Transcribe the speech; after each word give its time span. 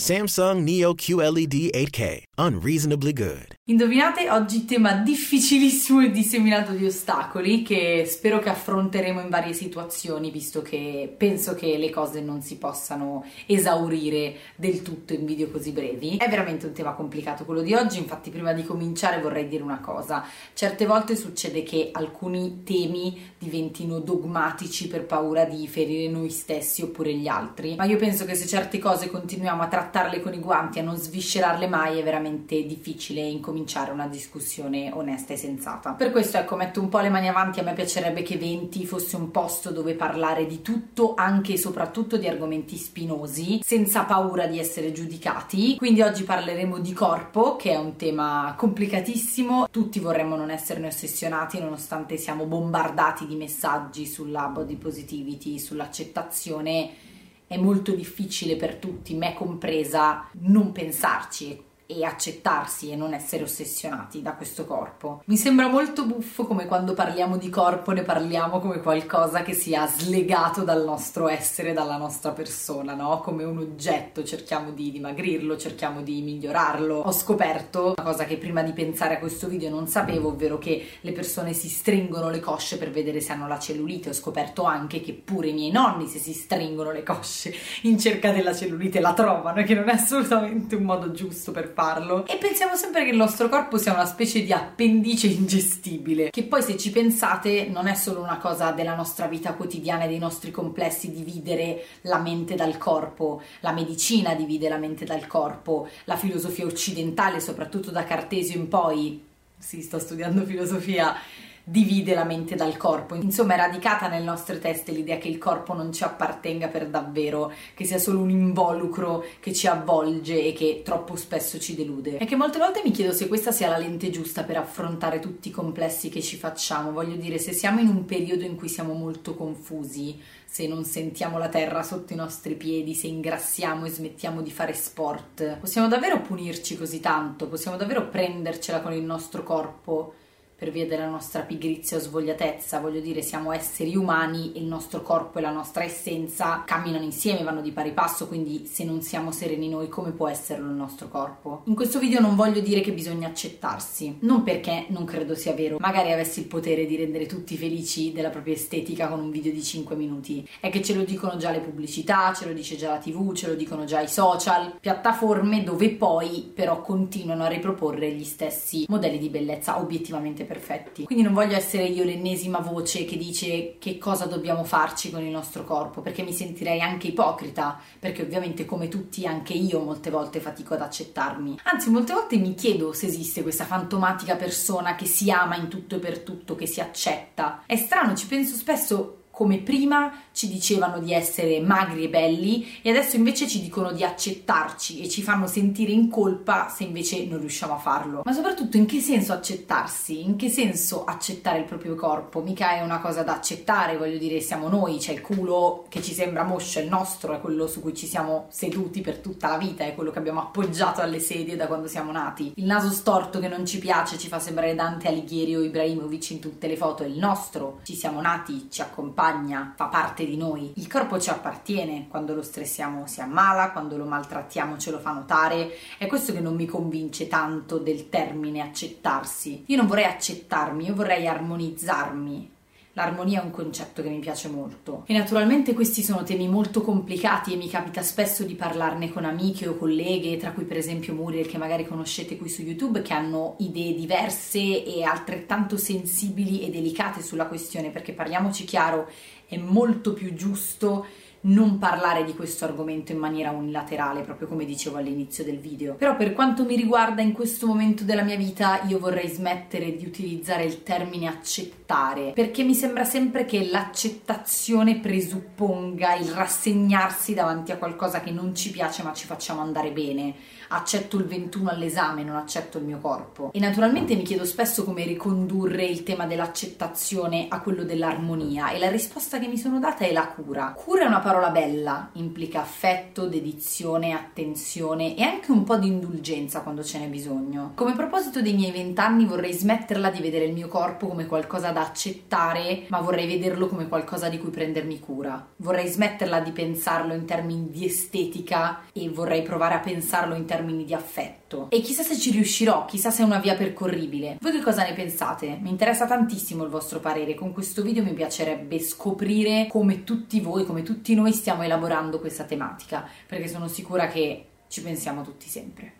Samsung 0.00 0.62
Neo 0.62 0.94
QLED 0.94 1.74
8K, 1.74 2.22
unreasonably 2.38 3.12
good. 3.12 3.58
Indovinate 3.64 4.30
oggi 4.30 4.64
tema 4.64 4.94
difficilissimo 4.94 6.00
e 6.00 6.10
disseminato 6.10 6.72
di 6.72 6.86
ostacoli 6.86 7.62
che 7.62 8.04
spero 8.08 8.38
che 8.38 8.48
affronteremo 8.48 9.20
in 9.20 9.28
varie 9.28 9.52
situazioni 9.52 10.30
visto 10.30 10.62
che 10.62 11.14
penso 11.16 11.54
che 11.54 11.76
le 11.76 11.90
cose 11.90 12.22
non 12.22 12.40
si 12.40 12.56
possano 12.56 13.26
esaurire 13.44 14.36
del 14.56 14.80
tutto 14.80 15.12
in 15.12 15.26
video 15.26 15.50
così 15.50 15.70
brevi. 15.70 16.16
È 16.16 16.28
veramente 16.30 16.64
un 16.64 16.72
tema 16.72 16.94
complicato 16.94 17.44
quello 17.44 17.60
di 17.60 17.74
oggi, 17.74 17.98
infatti 17.98 18.30
prima 18.30 18.54
di 18.54 18.64
cominciare 18.64 19.20
vorrei 19.20 19.48
dire 19.48 19.62
una 19.62 19.80
cosa. 19.80 20.24
Certe 20.54 20.86
volte 20.86 21.14
succede 21.14 21.62
che 21.62 21.90
alcuni 21.92 22.62
temi 22.64 23.34
diventino 23.38 24.00
dogmatici 24.00 24.88
per 24.88 25.04
paura 25.04 25.44
di 25.44 25.68
ferire 25.68 26.10
noi 26.10 26.30
stessi 26.30 26.80
oppure 26.80 27.12
gli 27.12 27.28
altri, 27.28 27.76
ma 27.76 27.84
io 27.84 27.98
penso 27.98 28.24
che 28.24 28.34
se 28.34 28.46
certe 28.46 28.78
cose 28.78 29.10
continuiamo 29.10 29.60
a 29.60 29.68
trattare 29.68 29.88
trattarle 29.90 30.22
con 30.22 30.32
i 30.32 30.38
guanti, 30.38 30.78
a 30.78 30.82
non 30.82 30.96
sviscerarle 30.96 31.66
mai, 31.66 31.98
è 31.98 32.02
veramente 32.04 32.64
difficile 32.64 33.20
incominciare 33.20 33.90
una 33.90 34.06
discussione 34.06 34.90
onesta 34.94 35.32
e 35.32 35.36
sensata. 35.36 35.92
Per 35.92 36.12
questo, 36.12 36.38
ecco, 36.38 36.54
metto 36.54 36.80
un 36.80 36.88
po' 36.88 37.00
le 37.00 37.10
mani 37.10 37.28
avanti. 37.28 37.58
A 37.58 37.64
me 37.64 37.74
piacerebbe 37.74 38.22
che 38.22 38.38
Venti 38.38 38.86
fosse 38.86 39.16
un 39.16 39.30
posto 39.30 39.70
dove 39.70 39.94
parlare 39.94 40.46
di 40.46 40.62
tutto, 40.62 41.14
anche 41.16 41.54
e 41.54 41.58
soprattutto 41.58 42.16
di 42.16 42.28
argomenti 42.28 42.76
spinosi, 42.76 43.60
senza 43.62 44.04
paura 44.04 44.46
di 44.46 44.58
essere 44.58 44.92
giudicati. 44.92 45.76
Quindi 45.76 46.02
oggi 46.02 46.22
parleremo 46.22 46.78
di 46.78 46.92
corpo, 46.92 47.56
che 47.56 47.72
è 47.72 47.76
un 47.76 47.96
tema 47.96 48.54
complicatissimo. 48.56 49.68
Tutti 49.70 49.98
vorremmo 49.98 50.36
non 50.36 50.50
esserne 50.50 50.86
ossessionati, 50.86 51.58
nonostante 51.58 52.16
siamo 52.16 52.44
bombardati 52.44 53.26
di 53.26 53.34
messaggi 53.34 54.06
sulla 54.06 54.46
body 54.46 54.76
positivity, 54.76 55.58
sull'accettazione 55.58 57.08
è 57.50 57.56
molto 57.56 57.96
difficile 57.96 58.54
per 58.54 58.76
tutti, 58.76 59.12
me 59.16 59.34
compresa, 59.34 60.28
non 60.42 60.70
pensarci 60.70 61.60
e 61.90 62.04
accettarsi 62.04 62.90
e 62.90 62.96
non 62.96 63.12
essere 63.12 63.42
ossessionati 63.42 64.22
da 64.22 64.34
questo 64.34 64.64
corpo. 64.64 65.22
Mi 65.26 65.36
sembra 65.36 65.66
molto 65.66 66.06
buffo 66.06 66.46
come 66.46 66.66
quando 66.66 66.94
parliamo 66.94 67.36
di 67.36 67.48
corpo 67.50 67.90
ne 67.90 68.02
parliamo 68.02 68.60
come 68.60 68.80
qualcosa 68.80 69.42
che 69.42 69.52
sia 69.52 69.86
slegato 69.86 70.62
dal 70.62 70.84
nostro 70.84 71.28
essere, 71.28 71.72
dalla 71.72 71.96
nostra 71.96 72.30
persona, 72.30 72.94
no? 72.94 73.18
Come 73.20 73.42
un 73.42 73.58
oggetto, 73.58 74.22
cerchiamo 74.22 74.70
di 74.70 74.92
dimagrirlo, 74.92 75.56
cerchiamo 75.56 76.02
di 76.02 76.22
migliorarlo. 76.22 77.00
Ho 77.00 77.12
scoperto 77.12 77.94
una 77.96 78.08
cosa 78.08 78.24
che 78.24 78.36
prima 78.36 78.62
di 78.62 78.72
pensare 78.72 79.16
a 79.16 79.18
questo 79.18 79.48
video 79.48 79.70
non 79.70 79.88
sapevo, 79.88 80.28
ovvero 80.28 80.58
che 80.58 80.86
le 81.00 81.12
persone 81.12 81.52
si 81.52 81.68
stringono 81.68 82.30
le 82.30 82.40
cosce 82.40 82.78
per 82.78 82.90
vedere 82.90 83.20
se 83.20 83.32
hanno 83.32 83.48
la 83.48 83.58
cellulite. 83.58 84.10
Ho 84.10 84.14
scoperto 84.14 84.62
anche 84.62 85.00
che 85.00 85.12
pure 85.12 85.48
i 85.48 85.52
miei 85.52 85.72
nonni 85.72 86.06
se 86.06 86.18
si 86.18 86.32
stringono 86.32 86.92
le 86.92 87.02
cosce 87.02 87.52
in 87.82 87.98
cerca 87.98 88.30
della 88.30 88.54
cellulite 88.54 89.00
la 89.00 89.12
trovano 89.12 89.60
e 89.60 89.64
che 89.64 89.74
non 89.74 89.88
è 89.88 89.94
assolutamente 89.94 90.76
un 90.76 90.84
modo 90.84 91.10
giusto 91.10 91.50
per 91.50 91.68
fare 91.68 91.79
farlo 91.80 92.26
e 92.26 92.36
pensiamo 92.36 92.76
sempre 92.76 93.04
che 93.04 93.10
il 93.10 93.16
nostro 93.16 93.48
corpo 93.48 93.78
sia 93.78 93.94
una 93.94 94.04
specie 94.04 94.42
di 94.42 94.52
appendice 94.52 95.28
ingestibile, 95.28 96.28
che 96.28 96.42
poi 96.42 96.62
se 96.62 96.76
ci 96.76 96.90
pensate 96.90 97.68
non 97.68 97.86
è 97.86 97.94
solo 97.94 98.20
una 98.20 98.36
cosa 98.36 98.70
della 98.72 98.94
nostra 98.94 99.26
vita 99.26 99.54
quotidiana 99.54 100.04
e 100.04 100.08
dei 100.08 100.18
nostri 100.18 100.50
complessi 100.50 101.10
dividere 101.10 101.84
la 102.02 102.18
mente 102.18 102.54
dal 102.54 102.76
corpo, 102.76 103.40
la 103.60 103.72
medicina 103.72 104.34
divide 104.34 104.68
la 104.68 104.76
mente 104.76 105.06
dal 105.06 105.26
corpo, 105.26 105.88
la 106.04 106.16
filosofia 106.16 106.66
occidentale, 106.66 107.40
soprattutto 107.40 107.90
da 107.90 108.04
Cartesio 108.04 108.58
in 108.58 108.68
poi, 108.68 109.24
sì, 109.56 109.80
sto 109.80 109.98
studiando 109.98 110.44
filosofia 110.44 111.14
divide 111.64 112.14
la 112.14 112.24
mente 112.24 112.54
dal 112.54 112.76
corpo. 112.76 113.14
Insomma, 113.14 113.54
è 113.54 113.56
radicata 113.56 114.08
nelle 114.08 114.24
nostre 114.24 114.58
teste 114.58 114.92
l'idea 114.92 115.18
che 115.18 115.28
il 115.28 115.38
corpo 115.38 115.74
non 115.74 115.92
ci 115.92 116.02
appartenga 116.04 116.68
per 116.68 116.88
davvero, 116.88 117.52
che 117.74 117.84
sia 117.84 117.98
solo 117.98 118.20
un 118.20 118.30
involucro 118.30 119.24
che 119.40 119.52
ci 119.52 119.66
avvolge 119.66 120.42
e 120.42 120.52
che 120.52 120.82
troppo 120.84 121.16
spesso 121.16 121.58
ci 121.58 121.74
delude. 121.74 122.18
E 122.18 122.24
che 122.24 122.36
molte 122.36 122.58
volte 122.58 122.82
mi 122.84 122.90
chiedo 122.90 123.12
se 123.12 123.28
questa 123.28 123.52
sia 123.52 123.68
la 123.68 123.78
lente 123.78 124.10
giusta 124.10 124.44
per 124.44 124.56
affrontare 124.56 125.20
tutti 125.20 125.48
i 125.48 125.52
complessi 125.52 126.08
che 126.08 126.22
ci 126.22 126.36
facciamo. 126.36 126.92
Voglio 126.92 127.16
dire, 127.16 127.38
se 127.38 127.52
siamo 127.52 127.80
in 127.80 127.88
un 127.88 128.04
periodo 128.04 128.44
in 128.44 128.56
cui 128.56 128.68
siamo 128.68 128.92
molto 128.92 129.34
confusi, 129.34 130.18
se 130.44 130.66
non 130.66 130.84
sentiamo 130.84 131.38
la 131.38 131.48
terra 131.48 131.84
sotto 131.84 132.12
i 132.12 132.16
nostri 132.16 132.56
piedi, 132.56 132.94
se 132.94 133.06
ingrassiamo 133.06 133.86
e 133.86 133.90
smettiamo 133.90 134.42
di 134.42 134.50
fare 134.50 134.74
sport, 134.74 135.58
possiamo 135.58 135.86
davvero 135.86 136.20
punirci 136.20 136.76
così 136.76 136.98
tanto? 136.98 137.46
Possiamo 137.46 137.76
davvero 137.76 138.08
prendercela 138.08 138.80
con 138.80 138.92
il 138.92 139.04
nostro 139.04 139.44
corpo? 139.44 140.14
Per 140.60 140.70
via 140.70 140.86
della 140.86 141.08
nostra 141.08 141.40
pigrizia 141.40 141.96
o 141.96 142.00
svogliatezza, 142.00 142.80
voglio 142.80 143.00
dire 143.00 143.22
siamo 143.22 143.50
esseri 143.50 143.96
umani 143.96 144.52
e 144.52 144.58
il 144.58 144.66
nostro 144.66 145.00
corpo 145.00 145.38
e 145.38 145.40
la 145.40 145.50
nostra 145.50 145.84
essenza 145.84 146.64
camminano 146.66 147.02
insieme, 147.02 147.42
vanno 147.42 147.62
di 147.62 147.72
pari 147.72 147.92
passo, 147.92 148.28
quindi 148.28 148.66
se 148.66 148.84
non 148.84 149.00
siamo 149.00 149.32
sereni 149.32 149.70
noi 149.70 149.88
come 149.88 150.10
può 150.10 150.28
esserlo 150.28 150.68
il 150.68 150.76
nostro 150.76 151.08
corpo? 151.08 151.62
In 151.64 151.74
questo 151.74 151.98
video 151.98 152.20
non 152.20 152.36
voglio 152.36 152.60
dire 152.60 152.82
che 152.82 152.92
bisogna 152.92 153.28
accettarsi, 153.28 154.18
non 154.20 154.42
perché 154.42 154.84
non 154.88 155.06
credo 155.06 155.34
sia 155.34 155.54
vero, 155.54 155.78
magari 155.80 156.12
avessi 156.12 156.40
il 156.40 156.46
potere 156.46 156.84
di 156.84 156.94
rendere 156.94 157.24
tutti 157.24 157.56
felici 157.56 158.12
della 158.12 158.28
propria 158.28 158.52
estetica 158.52 159.08
con 159.08 159.20
un 159.20 159.30
video 159.30 159.52
di 159.52 159.62
5 159.62 159.96
minuti, 159.96 160.46
è 160.60 160.68
che 160.68 160.82
ce 160.82 160.94
lo 160.94 161.04
dicono 161.04 161.38
già 161.38 161.52
le 161.52 161.60
pubblicità, 161.60 162.34
ce 162.34 162.44
lo 162.44 162.52
dice 162.52 162.76
già 162.76 162.90
la 162.90 162.98
tv, 162.98 163.32
ce 163.32 163.46
lo 163.46 163.54
dicono 163.54 163.86
già 163.86 164.02
i 164.02 164.08
social, 164.08 164.76
piattaforme 164.78 165.62
dove 165.62 165.88
poi 165.92 166.52
però 166.54 166.82
continuano 166.82 167.44
a 167.44 167.48
riproporre 167.48 168.12
gli 168.12 168.24
stessi 168.24 168.84
modelli 168.88 169.16
di 169.16 169.30
bellezza 169.30 169.80
obiettivamente 169.80 170.48
perfetti. 170.50 171.04
Quindi 171.04 171.22
non 171.22 171.32
voglio 171.32 171.54
essere 171.54 171.84
io 171.84 172.02
l'ennesima 172.02 172.58
voce 172.58 173.04
che 173.04 173.16
dice 173.16 173.76
che 173.78 173.98
cosa 173.98 174.26
dobbiamo 174.26 174.64
farci 174.64 175.12
con 175.12 175.22
il 175.22 175.30
nostro 175.30 175.62
corpo, 175.62 176.00
perché 176.00 176.22
mi 176.22 176.32
sentirei 176.32 176.80
anche 176.80 177.06
ipocrita, 177.06 177.78
perché 178.00 178.22
ovviamente 178.22 178.64
come 178.64 178.88
tutti 178.88 179.24
anche 179.26 179.52
io 179.52 179.78
molte 179.78 180.10
volte 180.10 180.40
fatico 180.40 180.74
ad 180.74 180.80
accettarmi. 180.80 181.60
Anzi, 181.62 181.90
molte 181.90 182.14
volte 182.14 182.36
mi 182.36 182.54
chiedo 182.56 182.92
se 182.92 183.06
esiste 183.06 183.42
questa 183.42 183.64
fantomatica 183.64 184.34
persona 184.34 184.96
che 184.96 185.06
si 185.06 185.30
ama 185.30 185.54
in 185.54 185.68
tutto 185.68 185.94
e 185.94 185.98
per 186.00 186.18
tutto, 186.18 186.56
che 186.56 186.66
si 186.66 186.80
accetta. 186.80 187.62
È 187.64 187.76
strano, 187.76 188.16
ci 188.16 188.26
penso 188.26 188.56
spesso 188.56 189.19
come 189.40 189.56
prima 189.56 190.12
ci 190.32 190.48
dicevano 190.48 190.98
di 190.98 191.14
essere 191.14 191.62
magri 191.62 192.04
e 192.04 192.08
belli 192.10 192.78
e 192.82 192.90
adesso 192.90 193.16
invece 193.16 193.48
ci 193.48 193.62
dicono 193.62 193.90
di 193.90 194.04
accettarci 194.04 195.00
e 195.00 195.08
ci 195.08 195.22
fanno 195.22 195.46
sentire 195.46 195.92
in 195.92 196.10
colpa 196.10 196.68
se 196.68 196.84
invece 196.84 197.24
non 197.24 197.40
riusciamo 197.40 197.72
a 197.72 197.78
farlo. 197.78 198.20
Ma 198.22 198.34
soprattutto 198.34 198.76
in 198.76 198.84
che 198.84 199.00
senso 199.00 199.32
accettarsi? 199.32 200.22
In 200.22 200.36
che 200.36 200.50
senso 200.50 201.04
accettare 201.04 201.60
il 201.60 201.64
proprio 201.64 201.94
corpo? 201.94 202.42
Mica 202.42 202.72
è 202.72 202.82
una 202.82 203.00
cosa 203.00 203.22
da 203.22 203.32
accettare, 203.32 203.96
voglio 203.96 204.18
dire, 204.18 204.40
siamo 204.40 204.68
noi, 204.68 204.98
c'è 204.98 205.12
il 205.12 205.22
culo 205.22 205.86
che 205.88 206.02
ci 206.02 206.12
sembra 206.12 206.42
moscio, 206.42 206.78
il 206.80 206.88
nostro 206.88 207.32
è 207.32 207.40
quello 207.40 207.66
su 207.66 207.80
cui 207.80 207.94
ci 207.94 208.06
siamo 208.06 208.44
seduti 208.50 209.00
per 209.00 209.20
tutta 209.20 209.48
la 209.48 209.56
vita, 209.56 209.84
è 209.84 209.94
quello 209.94 210.10
che 210.10 210.18
abbiamo 210.18 210.40
appoggiato 210.40 211.00
alle 211.00 211.18
sedie 211.18 211.56
da 211.56 211.66
quando 211.66 211.88
siamo 211.88 212.12
nati. 212.12 212.52
Il 212.56 212.66
naso 212.66 212.90
storto 212.90 213.38
che 213.38 213.48
non 213.48 213.64
ci 213.64 213.78
piace 213.78 214.18
ci 214.18 214.28
fa 214.28 214.38
sembrare 214.38 214.74
Dante 214.74 215.08
Alighieri 215.08 215.56
o 215.56 215.62
Ibrahimovic 215.62 216.28
in 216.28 216.40
tutte 216.40 216.66
le 216.66 216.76
foto, 216.76 217.04
è 217.04 217.06
il 217.06 217.16
nostro, 217.16 217.80
ci 217.84 217.94
siamo 217.94 218.20
nati, 218.20 218.68
ci 218.70 218.82
accompagna 218.82 219.28
accompagna, 219.30 219.72
fa 219.76 219.86
parte 219.86 220.24
di 220.26 220.36
noi. 220.36 220.72
Il 220.76 220.88
corpo 220.88 221.18
ci 221.18 221.30
appartiene, 221.30 222.06
quando 222.08 222.34
lo 222.34 222.42
stressiamo 222.42 223.06
si 223.06 223.20
ammala, 223.20 223.70
quando 223.70 223.96
lo 223.96 224.04
maltrattiamo 224.04 224.76
ce 224.76 224.90
lo 224.90 224.98
fa 224.98 225.12
notare. 225.12 225.70
È 225.96 226.06
questo 226.06 226.32
che 226.32 226.40
non 226.40 226.56
mi 226.56 226.66
convince 226.66 227.28
tanto 227.28 227.78
del 227.78 228.08
termine 228.08 228.60
accettarsi. 228.60 229.64
Io 229.66 229.76
non 229.76 229.86
vorrei 229.86 230.04
accettarmi, 230.04 230.86
io 230.86 230.94
vorrei 230.94 231.26
armonizzarmi. 231.26 232.58
L'armonia 232.94 233.40
è 233.40 233.44
un 233.44 233.52
concetto 233.52 234.02
che 234.02 234.08
mi 234.08 234.18
piace 234.18 234.48
molto. 234.48 235.04
E 235.06 235.16
naturalmente 235.16 235.74
questi 235.74 236.02
sono 236.02 236.24
temi 236.24 236.48
molto 236.48 236.82
complicati 236.82 237.52
e 237.52 237.56
mi 237.56 237.68
capita 237.68 238.02
spesso 238.02 238.42
di 238.42 238.54
parlarne 238.54 239.12
con 239.12 239.24
amiche 239.24 239.68
o 239.68 239.76
colleghe, 239.76 240.36
tra 240.36 240.50
cui 240.50 240.64
per 240.64 240.76
esempio 240.76 241.14
Muriel 241.14 241.46
che 241.46 241.56
magari 241.58 241.86
conoscete 241.86 242.36
qui 242.36 242.48
su 242.48 242.62
YouTube, 242.62 243.02
che 243.02 243.12
hanno 243.12 243.54
idee 243.58 243.94
diverse 243.94 244.84
e 244.84 245.04
altrettanto 245.04 245.76
sensibili 245.76 246.62
e 246.62 246.70
delicate 246.70 247.22
sulla 247.22 247.46
questione, 247.46 247.90
perché 247.90 248.12
parliamoci 248.12 248.64
chiaro, 248.64 249.08
è 249.46 249.56
molto 249.56 250.12
più 250.12 250.34
giusto 250.34 251.06
non 251.42 251.78
parlare 251.78 252.24
di 252.24 252.34
questo 252.34 252.64
argomento 252.64 253.12
in 253.12 253.18
maniera 253.18 253.50
unilaterale, 253.50 254.22
proprio 254.22 254.48
come 254.48 254.64
dicevo 254.64 254.98
all'inizio 254.98 255.44
del 255.44 255.58
video. 255.58 255.94
Però 255.94 256.16
per 256.16 256.32
quanto 256.32 256.64
mi 256.64 256.76
riguarda 256.76 257.22
in 257.22 257.32
questo 257.32 257.66
momento 257.66 258.04
della 258.04 258.22
mia 258.22 258.36
vita 258.36 258.82
io 258.86 258.98
vorrei 258.98 259.28
smettere 259.28 259.96
di 259.96 260.04
utilizzare 260.04 260.64
il 260.64 260.82
termine 260.82 261.28
accettare, 261.28 262.32
perché 262.34 262.62
mi 262.62 262.74
sembra 262.74 263.04
sempre 263.04 263.44
che 263.44 263.68
l'accettazione 263.68 264.98
presupponga 264.98 266.14
il 266.14 266.30
rassegnarsi 266.30 267.34
davanti 267.34 267.72
a 267.72 267.76
qualcosa 267.76 268.20
che 268.20 268.30
non 268.30 268.54
ci 268.54 268.70
piace 268.70 269.02
ma 269.02 269.12
ci 269.12 269.26
facciamo 269.26 269.60
andare 269.60 269.90
bene 269.92 270.34
accetto 270.72 271.16
il 271.16 271.24
21 271.24 271.70
all'esame, 271.70 272.22
non 272.22 272.36
accetto 272.36 272.78
il 272.78 272.84
mio 272.84 272.98
corpo. 272.98 273.50
E 273.52 273.58
naturalmente 273.58 274.14
mi 274.14 274.22
chiedo 274.22 274.44
spesso 274.44 274.84
come 274.84 275.04
ricondurre 275.04 275.84
il 275.84 276.02
tema 276.02 276.26
dell'accettazione 276.26 277.46
a 277.48 277.60
quello 277.60 277.82
dell'armonia 277.82 278.70
e 278.70 278.78
la 278.78 278.88
risposta 278.88 279.40
che 279.40 279.48
mi 279.48 279.58
sono 279.58 279.80
data 279.80 280.04
è 280.04 280.12
la 280.12 280.28
cura. 280.28 280.74
Cura 280.76 281.02
è 281.02 281.06
una 281.06 281.18
parola 281.18 281.29
bella, 281.50 282.10
implica 282.14 282.60
affetto, 282.60 283.26
dedizione, 283.26 284.12
attenzione 284.12 285.16
e 285.16 285.22
anche 285.22 285.52
un 285.52 285.64
po' 285.64 285.76
di 285.76 285.86
indulgenza 285.86 286.60
quando 286.60 286.82
ce 286.82 286.98
n'è 286.98 287.06
bisogno. 287.06 287.72
Come 287.74 287.94
proposito 287.94 288.42
dei 288.42 288.54
miei 288.54 288.72
vent'anni 288.72 289.24
vorrei 289.24 289.52
smetterla 289.52 290.10
di 290.10 290.20
vedere 290.20 290.46
il 290.46 290.52
mio 290.52 290.68
corpo 290.68 291.06
come 291.06 291.26
qualcosa 291.26 291.70
da 291.70 291.82
accettare, 291.82 292.86
ma 292.88 293.00
vorrei 293.00 293.26
vederlo 293.26 293.68
come 293.68 293.88
qualcosa 293.88 294.28
di 294.28 294.38
cui 294.38 294.50
prendermi 294.50 294.98
cura. 295.00 295.46
Vorrei 295.56 295.86
smetterla 295.86 296.40
di 296.40 296.50
pensarlo 296.50 297.14
in 297.14 297.24
termini 297.24 297.70
di 297.70 297.84
estetica 297.84 298.82
e 298.92 299.08
vorrei 299.08 299.42
provare 299.42 299.74
a 299.74 299.80
pensarlo 299.80 300.34
in 300.34 300.44
termini 300.44 300.84
di 300.84 300.94
affetto. 300.94 301.39
E 301.70 301.80
chissà 301.80 302.02
se 302.02 302.16
ci 302.16 302.30
riuscirò, 302.30 302.84
chissà 302.84 303.10
se 303.10 303.22
è 303.22 303.24
una 303.24 303.38
via 303.38 303.54
percorribile. 303.54 304.38
Voi 304.40 304.52
che 304.52 304.62
cosa 304.62 304.84
ne 304.84 304.94
pensate? 304.94 305.58
Mi 305.60 305.70
interessa 305.70 306.06
tantissimo 306.06 306.64
il 306.64 306.70
vostro 306.70 307.00
parere. 307.00 307.34
Con 307.34 307.52
questo 307.52 307.82
video 307.82 308.02
mi 308.02 308.12
piacerebbe 308.12 308.78
scoprire 308.78 309.66
come 309.68 310.04
tutti 310.04 310.40
voi, 310.40 310.64
come 310.64 310.82
tutti 310.82 311.14
noi 311.14 311.32
stiamo 311.32 311.62
elaborando 311.62 312.20
questa 312.20 312.44
tematica, 312.44 313.08
perché 313.26 313.48
sono 313.48 313.68
sicura 313.68 314.06
che 314.06 314.44
ci 314.68 314.82
pensiamo 314.82 315.22
tutti 315.22 315.48
sempre. 315.48 315.99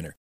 winner. 0.01 0.15